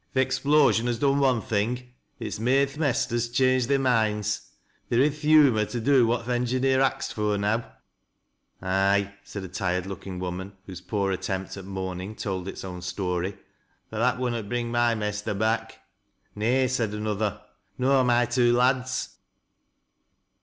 [0.15, 4.49] "Th' explosion has done one thing— it's made th' mesters change their minds.
[4.89, 7.71] They're i' th' humor to do what th' engineer axed fur, now."
[8.63, 13.37] '"Ay," said a tired looking woman, whose poor attempi »(mourning told its cwn story;"
[13.91, 15.81] but that wunncit bring luy mester back.""
[16.35, 17.39] Nay," said another,"
[17.77, 19.17] nor my two lads."